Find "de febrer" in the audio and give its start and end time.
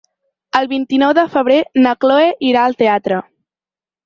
1.17-1.57